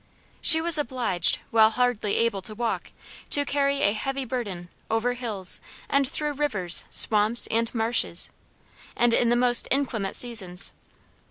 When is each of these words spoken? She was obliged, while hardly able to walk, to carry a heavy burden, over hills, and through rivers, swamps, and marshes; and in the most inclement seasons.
She 0.41 0.61
was 0.61 0.79
obliged, 0.79 1.37
while 1.51 1.69
hardly 1.69 2.15
able 2.17 2.41
to 2.41 2.55
walk, 2.55 2.91
to 3.29 3.45
carry 3.45 3.83
a 3.83 3.93
heavy 3.93 4.25
burden, 4.25 4.69
over 4.89 5.13
hills, 5.13 5.61
and 5.87 6.07
through 6.07 6.33
rivers, 6.33 6.85
swamps, 6.89 7.45
and 7.51 7.71
marshes; 7.75 8.31
and 8.95 9.13
in 9.13 9.29
the 9.29 9.35
most 9.35 9.67
inclement 9.69 10.15
seasons. 10.15 10.73